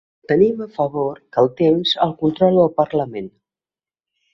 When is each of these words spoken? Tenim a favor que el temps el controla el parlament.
Tenim 0.29 0.63
a 0.65 0.67
favor 0.77 1.21
que 1.21 1.41
el 1.43 1.51
temps 1.61 1.95
el 2.09 2.19
controla 2.25 2.67
el 2.67 2.77
parlament. 2.83 3.33